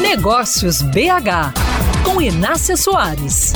[0.00, 1.52] Negócios BH,
[2.04, 3.52] com Inácia Soares.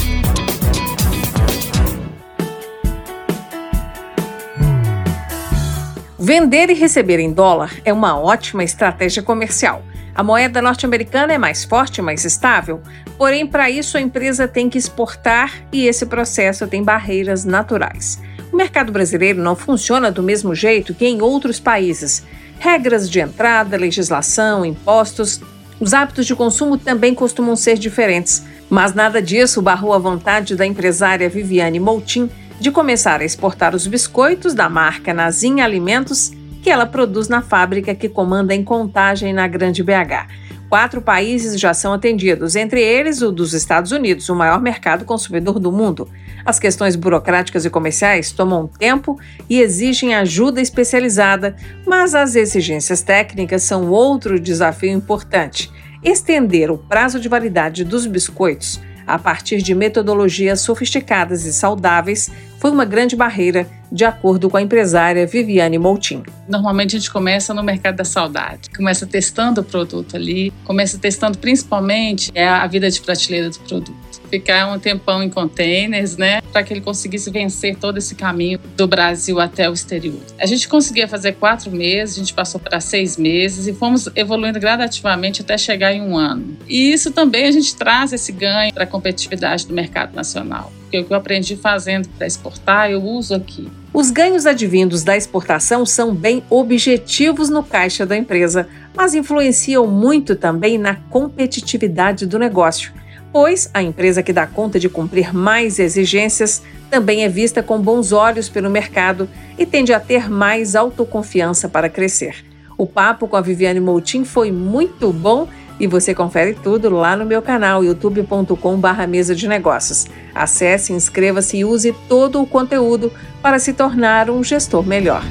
[6.18, 9.84] Vender e receber em dólar é uma ótima estratégia comercial.
[10.14, 12.82] A moeda norte-americana é mais forte e mais estável,
[13.16, 18.20] porém, para isso a empresa tem que exportar e esse processo tem barreiras naturais.
[18.52, 22.24] O mercado brasileiro não funciona do mesmo jeito que em outros países.
[22.58, 25.40] Regras de entrada, legislação, impostos,
[25.82, 28.44] os hábitos de consumo também costumam ser diferentes.
[28.70, 32.30] Mas nada disso barrou a vontade da empresária Viviane Moutin
[32.60, 36.30] de começar a exportar os biscoitos da marca Nazim Alimentos
[36.62, 40.52] que ela produz na fábrica que comanda em Contagem, na Grande BH.
[40.72, 45.58] Quatro países já são atendidos, entre eles o dos Estados Unidos, o maior mercado consumidor
[45.58, 46.08] do mundo.
[46.46, 49.18] As questões burocráticas e comerciais tomam tempo
[49.50, 51.54] e exigem ajuda especializada,
[51.86, 55.70] mas as exigências técnicas são outro desafio importante.
[56.02, 62.70] Estender o prazo de validade dos biscoitos a partir de metodologias sofisticadas e saudáveis foi
[62.70, 66.22] uma grande barreira, de acordo com a empresária Viviane Moutin.
[66.48, 71.38] Normalmente a gente começa no mercado da saudade, começa testando o produto ali, começa testando
[71.38, 74.01] principalmente é a vida de prateleira do produto
[74.32, 78.86] ficar um tempão em containers, né, para que ele conseguisse vencer todo esse caminho do
[78.88, 80.22] Brasil até o exterior.
[80.38, 84.58] A gente conseguia fazer quatro meses, a gente passou para seis meses e fomos evoluindo
[84.58, 86.56] gradativamente até chegar em um ano.
[86.66, 90.72] E isso também a gente traz esse ganho para a competitividade do mercado nacional.
[90.80, 93.70] Porque o que eu aprendi fazendo para exportar, eu uso aqui.
[93.92, 100.34] Os ganhos advindos da exportação são bem objetivos no caixa da empresa, mas influenciam muito
[100.34, 102.92] também na competitividade do negócio
[103.32, 108.12] pois a empresa que dá conta de cumprir mais exigências também é vista com bons
[108.12, 112.44] olhos pelo mercado e tende a ter mais autoconfiança para crescer.
[112.76, 115.48] O papo com a Viviane Moutin foi muito bom
[115.80, 120.06] e você confere tudo lá no meu canal youtube.com/barra mesa de negócios.
[120.34, 125.22] Acesse, inscreva-se e use todo o conteúdo para se tornar um gestor melhor.